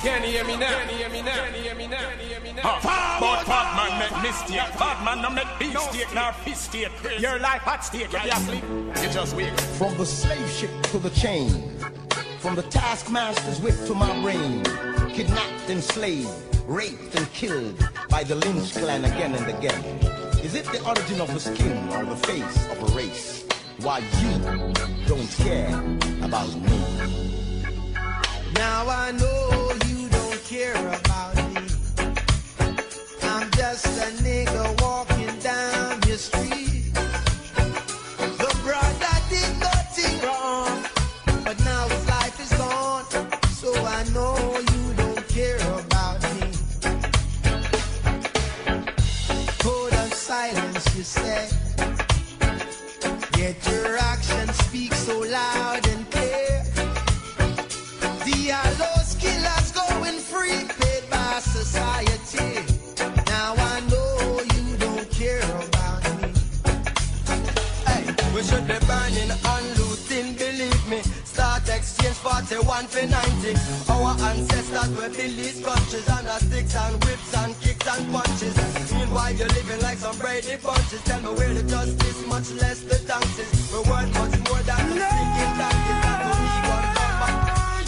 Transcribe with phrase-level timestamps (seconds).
[0.00, 0.78] Can you hear me now?
[0.78, 1.44] Can you hear me now?
[1.44, 1.98] Can you hear me now?
[1.98, 2.78] Can you hear me now?
[3.20, 4.78] But bad man make mistake.
[4.78, 6.88] Bad man no make beef steak nor fish steak.
[7.18, 7.84] You're like hot.
[7.92, 9.02] You be.
[9.02, 9.60] You just wake.
[9.76, 11.78] From the slave ship to the chain,
[12.38, 14.62] from the taskmaster's whip to my brain,
[15.12, 16.30] kidnapped, and enslaved,
[16.66, 19.84] raped and killed by the lynch clan again and again.
[20.42, 23.44] Is it the origin of the skin or the face of a race?
[23.82, 24.38] Why you
[25.06, 25.74] don't care
[26.22, 26.78] about me?
[28.54, 31.66] Now I know you don't care about me.
[33.22, 34.33] I'm just a nigga
[74.84, 78.92] ancestors were built these countries under sticks and whips and kicks and punches.
[78.92, 81.02] Meanwhile, you're living like some Brady bunches.
[81.04, 83.72] Tell me where the justice, much less the dances.
[83.72, 87.86] We're worth much more than the singing donkeys that don't need one come back.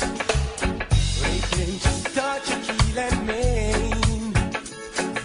[1.23, 1.79] Raping,
[2.15, 4.33] touch, kill and maim.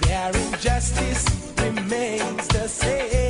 [0.02, 1.26] Their injustice
[1.58, 3.21] remains the same.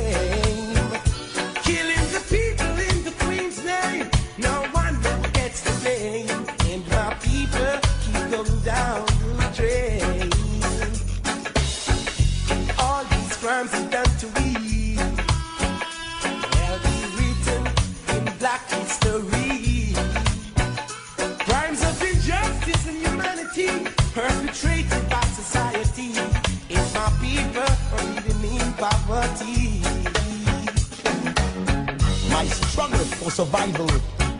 [33.52, 33.90] Survival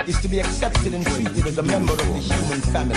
[0.09, 2.97] is to be accepted and treated as a member of the human family.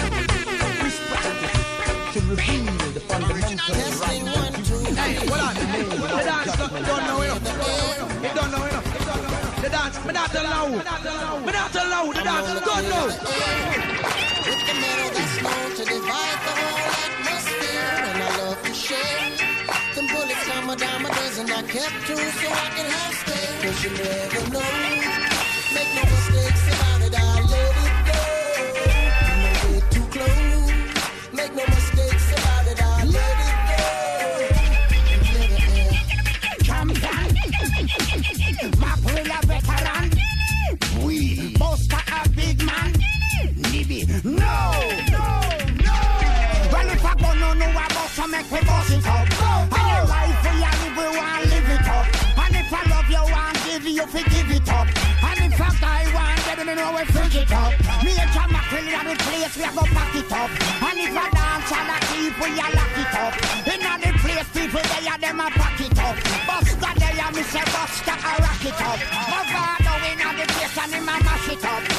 [0.80, 4.24] This practice should reveal the fundamental right
[4.96, 5.56] Hey, hold on.
[5.56, 7.44] The dance don't, don't know enough.
[8.24, 9.62] It don't know enough.
[9.62, 10.68] The dance, me not allow.
[10.70, 12.06] Me not allow.
[12.14, 13.06] The dance don't know.
[14.48, 19.20] With the metal that's known to divide the whole atmosphere, and I love to share.
[19.96, 23.06] Them bullets come a dime a dozen, I kept two so I can have.
[23.66, 24.95] Cause you never know.
[62.46, 63.34] We a lock it up.
[63.66, 66.16] In the place, people they a them a pack it up.
[66.48, 69.00] Buster they a me say Buster a rock it up.
[69.32, 71.95] My father in the place and him a mash it up.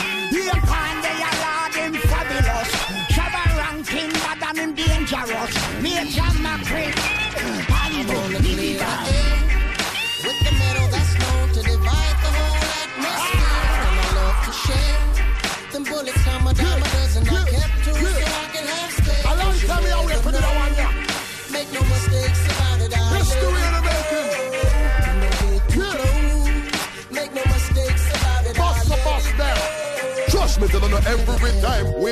[31.06, 31.56] Every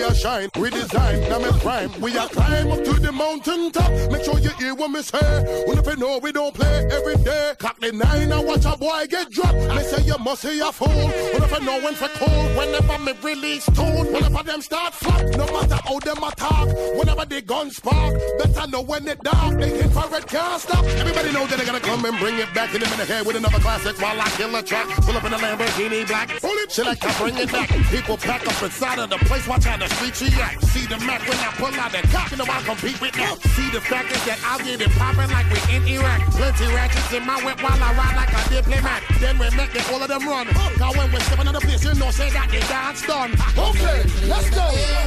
[0.08, 2.00] we shine, we design, now me prime.
[2.00, 3.90] We are climb up to the mountain top.
[4.10, 5.64] Make sure you hear what me say.
[5.66, 8.76] When if you know we don't play every day, cock the nine and watch a
[8.76, 9.54] boy get dropped.
[9.54, 10.88] Me say you must see a fool.
[10.88, 15.22] When if you know when for cold, whenever me release tune, whenever them start flop,
[15.36, 16.66] no matter how them attack,
[16.96, 19.58] whenever the guns spark, better know when it dark.
[19.58, 20.84] They infrared can't stop.
[20.84, 23.36] Everybody knows that they gotta come and bring it back in a minute here with
[23.36, 24.88] another classic while I kill a track.
[25.04, 26.28] Pull up in a Lamborghini black.
[26.40, 27.68] Pull it, shit, I can bring it back.
[27.90, 31.52] People pack up inside of the place, watch how the See the Mac when I
[31.54, 33.40] pull out the cock, know I compete with that.
[33.54, 36.20] See the fact is that I'll get it popping like we in Iraq.
[36.32, 39.02] Plenty ratchets in my whip while I ride like a diplomat.
[39.20, 40.46] Then we make it all of them run.
[40.48, 43.32] Cause when we're stepping on the place, you know, say that they dance done.
[43.56, 45.03] Okay, let's go.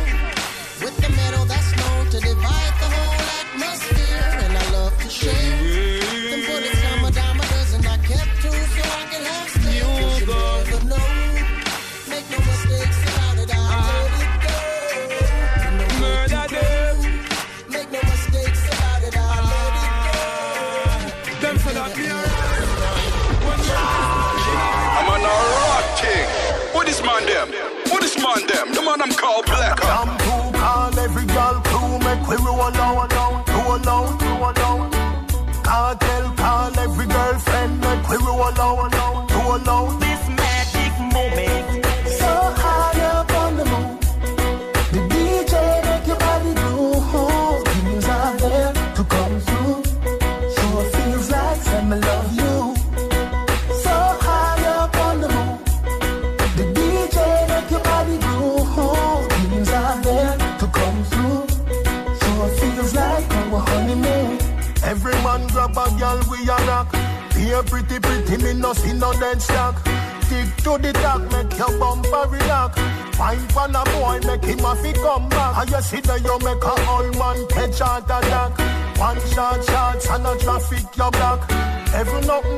[75.88, 78.60] See Consider you make a old man catch at attack.
[79.00, 81.50] One shot shots and a traffic you block.
[81.94, 82.58] Every nothing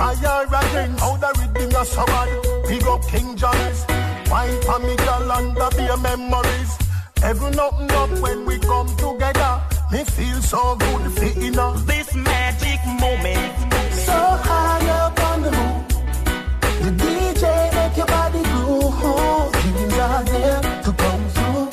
[0.00, 2.30] Fire again, how the rhythm is so bad.
[2.66, 3.84] Big up King Johnny's.
[4.30, 6.72] Wine for me, girl, and the beer memories.
[7.18, 9.60] Heaven open up when we come together.
[9.92, 11.76] Me feel so good, feeling up.
[11.84, 13.52] This magic moment.
[13.92, 14.16] So
[14.48, 15.84] high up on the moon.
[16.80, 17.44] The DJ
[17.74, 19.52] make your body groove.
[19.52, 21.68] Dreams are there to come through.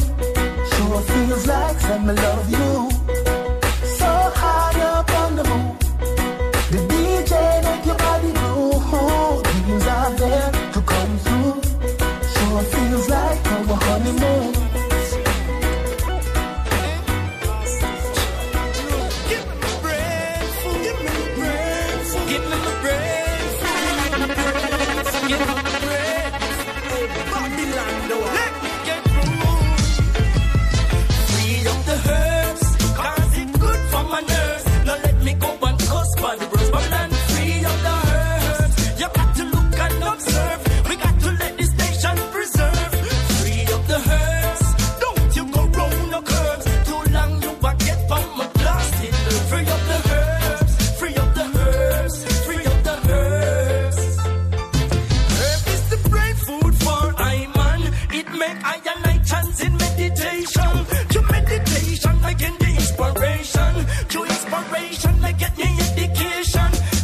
[0.71, 2.96] Sure feels like some love you.
[65.21, 66.96] to get me education.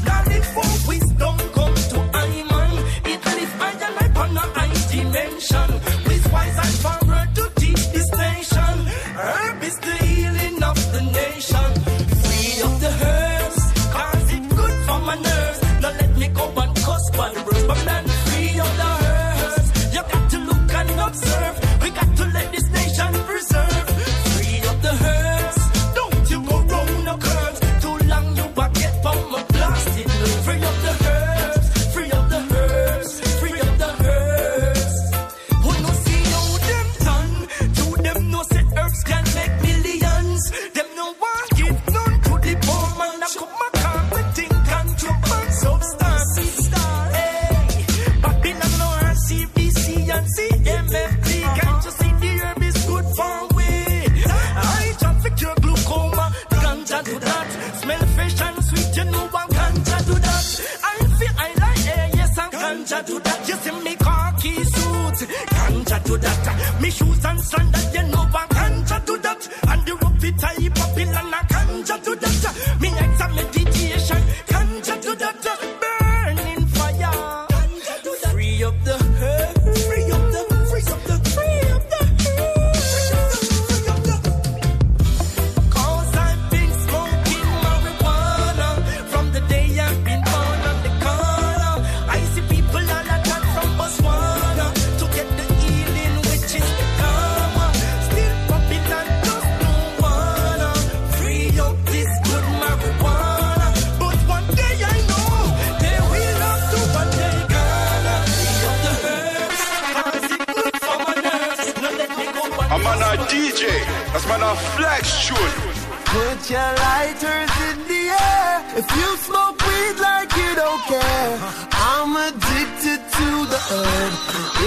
[123.73, 123.81] To.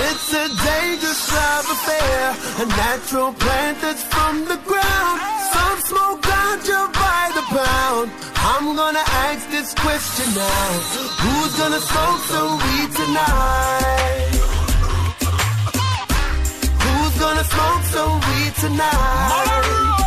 [0.07, 2.23] It's a dangerous love affair,
[2.63, 5.17] a natural plant that's from the ground.
[5.55, 8.09] Some smoke ganja by the pound.
[8.53, 10.69] I'm gonna ask this question now.
[11.23, 14.33] Who's gonna smoke some weed tonight?
[16.85, 20.06] Who's gonna smoke some weed tonight?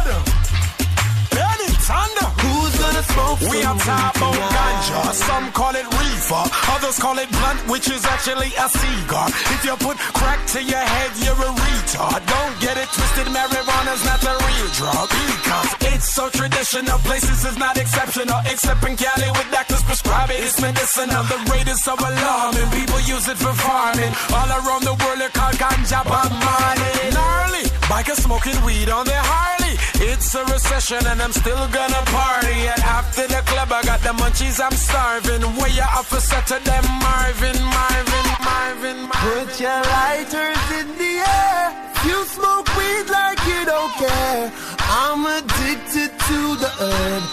[1.90, 5.02] Who's gonna smoke We are weed about ganja.
[5.26, 9.28] Some call it reefer, others call it blunt, which is actually a cigar.
[9.50, 12.22] If you put crack to your head, you're a retard.
[12.30, 15.10] Don't get it twisted, marijuana's not the real drug.
[15.10, 18.38] Because it's so traditional, places is not exceptional.
[18.46, 21.24] Except in Cali, with doctors prescribe it, it's medicinal.
[21.26, 24.14] The rate is so alarming, people use it for farming.
[24.38, 27.10] All around the world, they call ganja Bob Marley.
[27.18, 29.59] Gnarly, bikers smoking weed on their Harley.
[30.02, 32.68] It's a recession and I'm still gonna party.
[32.72, 35.44] And after the club, I got the munchies, I'm starving.
[35.60, 39.46] Where you officer to them, Marvin, Marvin, Marvin, Marvin.
[39.46, 41.90] Put your lighters in the air.
[42.08, 44.52] You smoke weed like you don't care.
[44.88, 47.24] I'm addicted to the herb.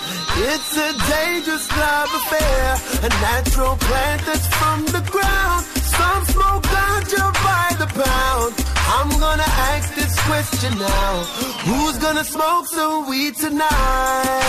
[0.51, 2.77] It's a dangerous love affair.
[3.07, 5.65] A natural plant that's from the ground.
[5.95, 8.66] Some smoke ganja by the pound.
[8.89, 11.25] I'm gonna ask this question now.
[11.67, 14.46] Who's gonna smoke some weed tonight?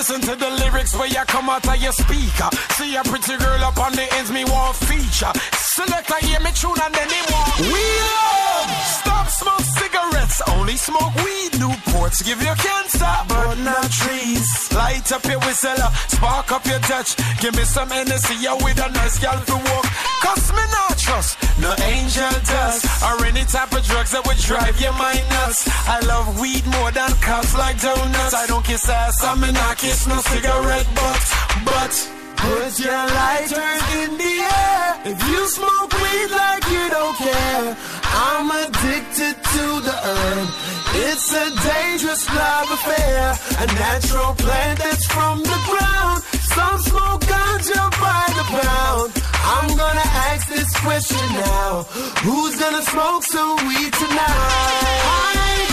[0.00, 2.48] Listen to the lyrics where you come out of your speaker.
[2.72, 5.30] See a pretty girl up on the ends, me want feature.
[5.76, 8.70] Select I hear me tune and then they want we love.
[8.96, 11.52] Stop smoke cigarettes, only smoke weed.
[11.60, 14.72] Newports give you cancer, but not trees.
[14.72, 17.14] Light up your whistle, uh, spark up your touch.
[17.42, 20.09] Give me some energy, you with a nice gal to walk.
[20.20, 22.86] Cause me not trust, no angel dust.
[23.02, 25.68] Or any type of drugs that would drive your mind nuts.
[25.88, 28.34] I love weed more than cops like donuts.
[28.34, 31.22] I don't kiss ass, I'm not kiss no cigarette butt.
[31.64, 31.92] But
[32.40, 34.34] Put your lighters in the
[34.64, 34.86] air.
[35.04, 40.48] If you smoke weed like you don't care, I'm addicted to the herb.
[41.04, 43.36] It's a dangerous love affair.
[43.60, 46.22] A natural plant that's from the ground.
[46.56, 49.29] Some smoke ganja by the pound.
[49.52, 51.82] I'm gonna ask this question now.
[52.22, 55.69] Who's gonna smoke some weed tonight?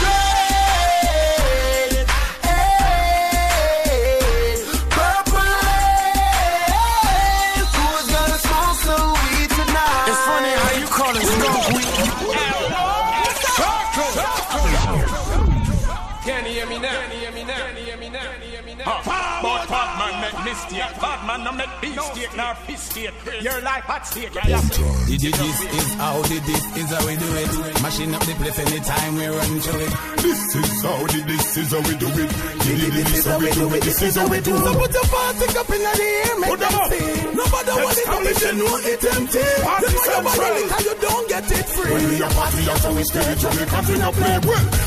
[16.28, 16.92] Can you hear me now?
[16.92, 17.56] Can you hear me now?
[17.56, 18.20] Can you hear me now?
[18.20, 19.00] Can you hear me now?
[19.40, 20.92] But bad man make mistake.
[21.00, 23.16] Bad man no make mistake nor mistake.
[23.40, 24.04] You're like hot.
[24.12, 24.60] Yeah, yeah.
[25.08, 27.48] Did you this is how did this is how we do it.
[27.80, 29.94] Mashing up the place anytime we run through it.
[30.20, 32.30] This is how the this is how we do it.
[32.60, 33.84] This is how we do it.
[33.88, 34.64] This is how we do it.
[34.68, 37.08] So put your party up in the air, make them them see.
[37.40, 38.58] Nobody want it Establish if you it.
[38.60, 39.46] know it empty.
[39.64, 40.84] Party You know your body central.
[40.84, 41.92] you don't get it free.
[41.96, 44.36] When we a party, that's how we spiritually continue play.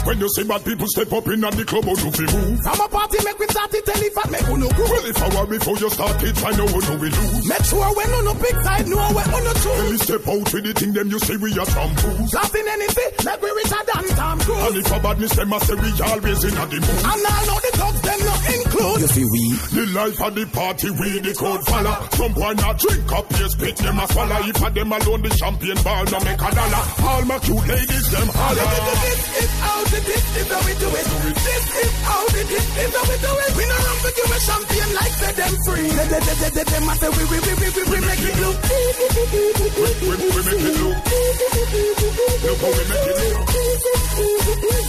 [0.04, 2.58] When you see bad people step up in at the club, how do we move?
[2.60, 4.84] From a party, make we start it, tell if I make uno go.
[4.84, 7.46] Well, if I were before you start it, I know how we lose.
[7.46, 9.90] Make sure when uno pick side, know where uno When choose.
[9.90, 12.34] we step out with the thing, them you say we are shampoos.
[12.34, 14.76] Laughing anything, make we richer than Tom And Cruise.
[14.82, 17.02] if a badness, them a say we always in a the mood.
[17.06, 18.99] And I know the dogs, them not include.
[19.00, 19.42] You see we.
[19.70, 21.94] The life of the party, we the code follow.
[22.18, 24.40] Some boy not drink up, yes, spit them a swallow.
[24.44, 26.82] If a them alone, the champagne ball no make a dollar.
[27.06, 28.66] All my cute ladies, them holler.
[29.00, 31.06] This is how the this is how we do it.
[31.20, 33.52] This is how the this is how we do it.
[33.56, 35.88] We no run for give a champagne like say them free.
[35.90, 38.24] They, they, they, they, they, them a say we, we, we, we, we, we make
[38.24, 38.56] it look.
[38.60, 40.96] We, we, we make it look.
[42.40, 43.40] Look how we make it look.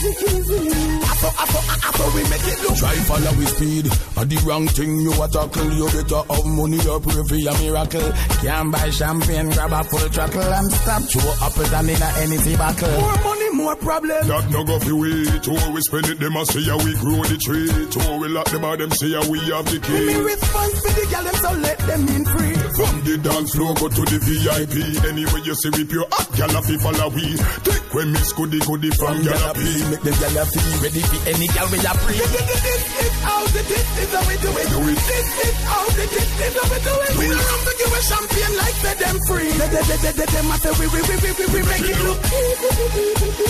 [0.02, 2.76] After, after, after we make it look.
[2.76, 3.86] Try follow with speed.
[4.16, 5.72] And the wrong thing you a tackle.
[5.72, 8.12] You better have money or pray for a miracle.
[8.42, 11.02] Can't buy champagne, grab a full truckle and stop.
[11.02, 12.90] Throw apples and in a anything buckle.
[12.90, 14.26] More money, more problem.
[14.26, 15.46] That no go fi wait.
[15.46, 17.70] Oh, we spend it, them a say how we grow the tree.
[18.06, 20.18] Oh, we lock them out, them say how we have the Me key.
[20.20, 22.54] response for the girl, them so let them in free.
[22.74, 24.76] From the dance floor go to the VIP.
[25.06, 27.36] Anyway you see we pure hot, gyal a fi follow we.
[27.62, 29.82] Take when miss goody goody from gyal a pee.
[29.92, 32.18] Make the girl feel ready for any girl we a free.
[32.18, 34.66] This is how the this is how we do it.
[34.72, 34.98] Do it.
[34.98, 37.12] This is how the this is how we do it.
[37.20, 39.50] We don't have to give a champagne like say them free.
[39.52, 41.86] They, they, they, they, they, them a say we, we, we, we, we, we make
[41.86, 42.20] it look.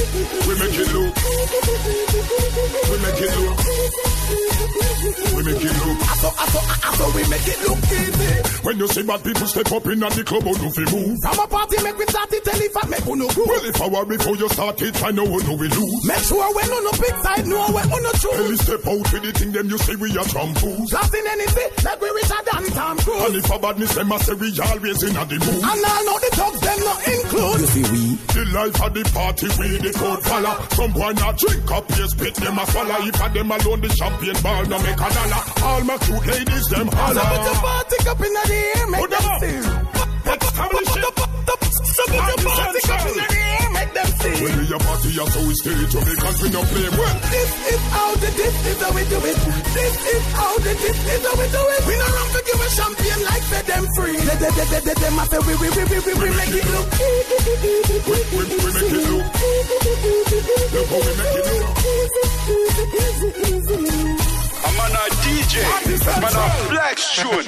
[0.02, 1.14] We make it look.
[2.90, 3.58] We make it look.
[5.32, 5.98] We make it look.
[6.10, 8.32] aso, aso, aso, we make it look easy.
[8.62, 11.18] When you see bad people step up in at the club, oh, you fi move.
[11.22, 13.46] From a party, make we start it, tell if I make oh, no groove.
[13.46, 16.06] Well, if I were before you start it, I know oh, who we lose.
[16.06, 18.60] Make sure when on the big side, know when on the Tell truth.
[18.62, 20.90] step out with the thing, them you say we are trampoos.
[20.90, 23.34] Just in anything, like we reach a damn Tom And Cruise.
[23.42, 25.62] if a badness, them a say we always in a the mood.
[25.62, 27.60] And I know the thugs, them not include.
[27.62, 30.54] You see, we The life of the party, we the code follow.
[30.70, 33.06] Some boy not drink up, yes, spit them a swallow.
[33.06, 35.42] If a them alone, the champagne ball no make a dollar.
[35.62, 39.40] All my cute ladies, them So put your party up in the air, make them
[39.40, 40.01] them
[44.42, 45.08] we a party,
[46.42, 47.16] we no play well.
[47.30, 49.36] This is how the this is how we do it.
[49.74, 51.82] This is how the this is how we do it.
[51.86, 54.16] We not run to give a champion like say them free.
[54.16, 56.66] They they they they they them say we we we we we we make it
[56.70, 56.88] look.
[58.06, 59.26] We, we, we make it look.
[60.72, 61.74] Look we make it look.
[64.62, 65.54] I'm on a DJ.
[66.06, 67.46] I'm on a flex tune.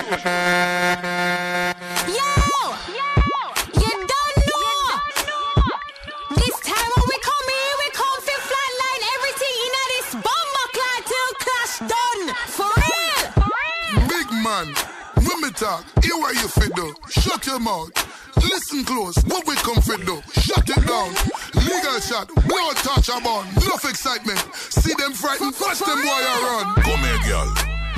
[14.54, 14.74] Man,
[15.14, 16.94] when me talk, hear what you fit do.
[17.10, 17.90] Shut your mouth.
[18.36, 20.20] Listen close, what we come fit do.
[20.40, 21.10] Shut it down.
[21.54, 23.46] Legal shot, blow touch a bun.
[23.48, 24.38] Enough excitement.
[24.54, 26.74] See them frightened, watch them boy a run.
[26.86, 27.50] Come here, girl.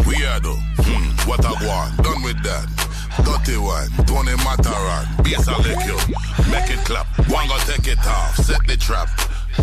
[0.07, 0.55] Weirdo.
[0.81, 1.93] Hmm, what a one.
[2.05, 2.67] Done with that.
[3.25, 3.89] Dirty one.
[4.07, 4.63] Don't matter.
[4.63, 5.25] Mataran.
[5.25, 5.99] Bass a lick you.
[6.51, 7.07] Make it clap.
[7.29, 8.37] One go take it off.
[8.37, 9.09] Set the trap.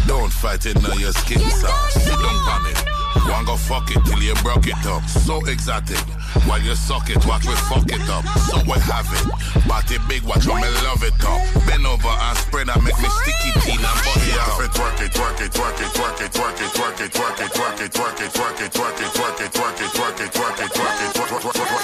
[0.08, 1.94] Don't fight it now your skin soft.
[1.94, 3.03] Sit down on it.
[3.14, 5.06] One go fuck it till you broke it up.
[5.08, 6.02] So exotic.
[6.50, 8.26] While you suck it, watch we fuck it up.
[8.50, 9.68] So we have it.
[9.68, 11.42] Body big, watch me love it up.
[11.66, 14.58] Bend over and spread and make me sticky teen and bust it up.
[14.74, 17.80] Twerk it, twerk it, twerk it, twerk it, twerk it, twerk it, twerk it, twerk
[17.80, 20.64] it, twerk it, twerk it, twerk it, twerk it, twerk it, twerk it, twerk it,
[20.64, 21.78] twerk it, twerk it, twerk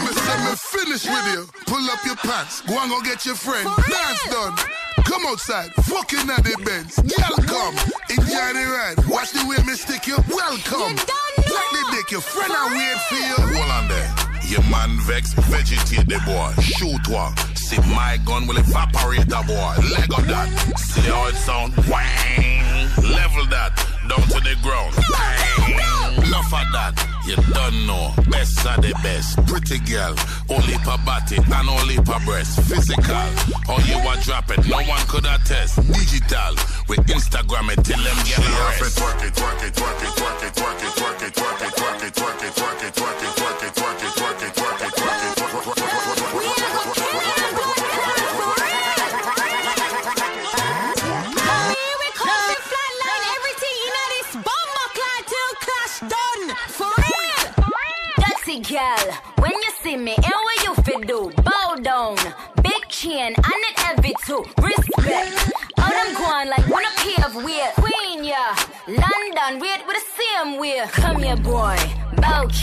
[0.01, 1.41] Me say me finish with you.
[1.65, 2.61] Pull up your pants.
[2.61, 3.69] Go and go get your friend.
[3.89, 4.84] Dance done.
[5.03, 5.73] Come outside.
[5.73, 6.95] Fucking at the Benz.
[6.95, 7.75] Girl, come.
[8.09, 8.97] Enjoy the ride.
[9.09, 10.17] Watch the way me stick you.
[10.29, 10.95] Welcome.
[10.95, 12.11] Like the dick.
[12.11, 13.57] Your friend I for you.
[13.57, 14.25] Hold on there.
[14.47, 16.53] Your man vex, vegetate the boy.
[16.61, 17.35] Shoot one.
[17.55, 19.73] See my gun will evaporate the boy.
[19.89, 20.77] Leg of that.
[20.77, 21.75] See how it sound?
[21.89, 22.87] Wang.
[23.11, 23.75] Level that.
[24.07, 25.94] Down to the ground.
[26.17, 26.93] Enough of that.
[27.25, 28.13] You don't know.
[28.29, 29.35] Best of the best.
[29.47, 30.15] Pretty girl.
[30.49, 32.61] Only per body and only per breast.
[32.69, 33.25] Physical.
[33.65, 34.67] How you are dropping.
[34.69, 35.81] No one could attest.
[35.91, 36.53] Digital.
[36.87, 38.93] With Instagram it till them get arrested.
[39.01, 41.14] Twerk it, twerk it, twerk it, twerk it, twerk it, twerk it, twerk it,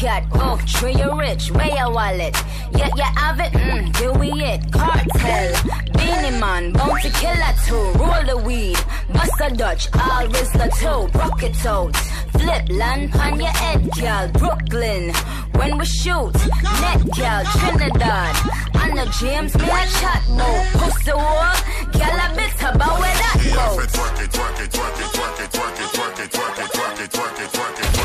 [0.02, 2.34] Bowcat, oh, tree you rich, where your wallet?
[2.76, 4.60] Yeah, yeah, have it, mm, do we it?
[4.72, 5.54] Kartel,
[5.94, 7.98] Beenie Man, bounty killer too.
[7.98, 8.76] Roll the weed,
[9.12, 11.18] bust a Dutch, all Rizzler too.
[11.18, 11.96] Rock it out,
[12.32, 14.28] flip, land on your head, girl.
[14.32, 15.14] Brooklyn,
[15.54, 16.34] when we shoot,
[16.82, 18.34] net girl, Trinidad.
[18.82, 20.66] On the James, me a chat mode.
[20.82, 21.46] Pussy war,
[21.94, 23.78] girl a bit about where that go.
[23.86, 27.04] twerk it, twerk it, twerk it, twerk it, twerk it, twerk it, twerk it, twerk
[27.04, 28.01] it, twerk it, twerk it, twerk it,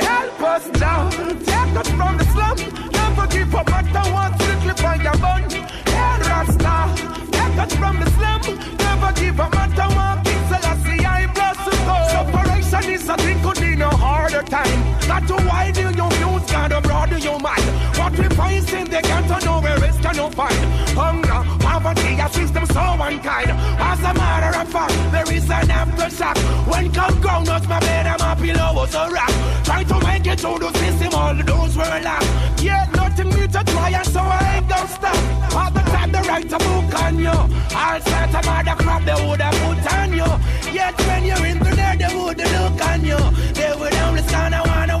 [0.00, 2.56] Help us now, take us from the slum.
[2.92, 5.42] Never give up, matter what, strictly by your bun.
[5.50, 6.76] Hey, Rasta,
[7.30, 8.40] take us from the slum.
[8.78, 11.96] Never give up, matter what, King Selassie, I bless you go.
[12.08, 14.80] Separation is a thing, could be no harder time.
[15.06, 17.62] Got to widen your views, gotta broaden your mind.
[17.98, 20.85] What we find in the ghetto, nowhere else can you find.
[22.76, 23.50] So unkind.
[23.90, 26.36] As a matter of fact, there is an aftershock.
[26.70, 29.34] When come ground, not my bed and my pillow was a rock.
[29.64, 32.28] Try to make it through the system, all the doors were locked.
[32.66, 35.18] Yeah, nothing new to try, and so I ain't gonna stop.
[35.58, 37.38] All the time, they write a book on you.
[37.82, 40.30] All sorts of other crap they would have put on you.
[40.78, 43.20] Yet when you're in there, they would look on you.
[43.58, 44.95] They would only stand and wanna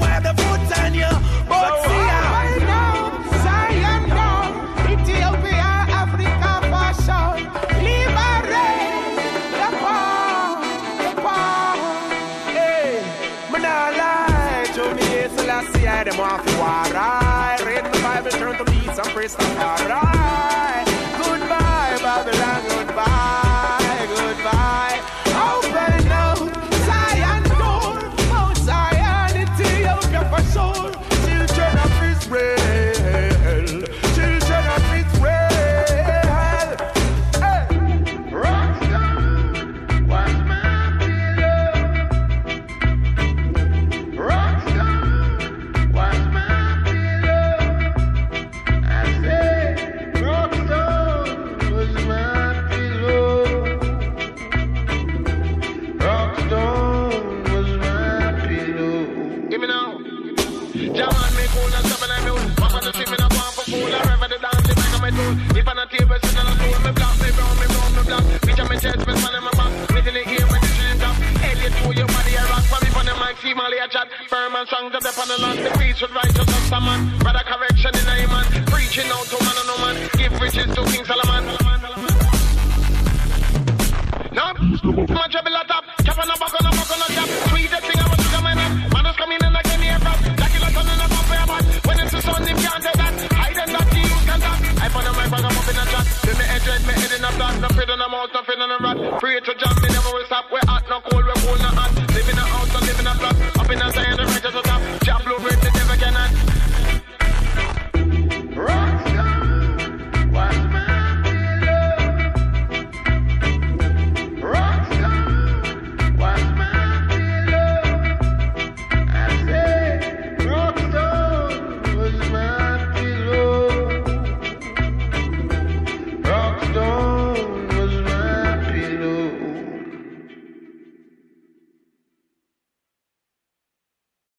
[15.56, 17.64] I see them off you alright.
[17.64, 19.80] Read the Bible, turn to leads and praise the God.
[19.88, 20.55] Right.